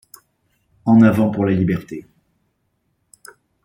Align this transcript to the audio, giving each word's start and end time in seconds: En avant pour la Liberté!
En 0.85 1.03
avant 1.03 1.29
pour 1.29 1.45
la 1.45 1.51
Liberté! 1.53 2.07